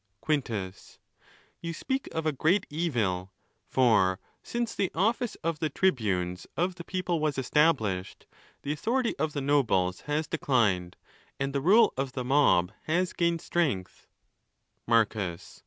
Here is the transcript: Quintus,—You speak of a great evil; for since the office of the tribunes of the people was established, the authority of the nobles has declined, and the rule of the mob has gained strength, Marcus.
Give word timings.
Quintus,—You 0.21 1.73
speak 1.73 2.07
of 2.11 2.25
a 2.25 2.31
great 2.31 2.65
evil; 2.71 3.31
for 3.67 4.19
since 4.41 4.73
the 4.73 4.89
office 4.95 5.35
of 5.43 5.59
the 5.59 5.69
tribunes 5.69 6.47
of 6.57 6.73
the 6.73 6.83
people 6.83 7.19
was 7.19 7.37
established, 7.37 8.25
the 8.63 8.71
authority 8.73 9.15
of 9.19 9.33
the 9.33 9.41
nobles 9.41 10.01
has 10.09 10.25
declined, 10.25 10.95
and 11.39 11.53
the 11.53 11.61
rule 11.61 11.93
of 11.97 12.13
the 12.13 12.25
mob 12.25 12.71
has 12.85 13.13
gained 13.13 13.41
strength, 13.41 14.07
Marcus. 14.87 15.59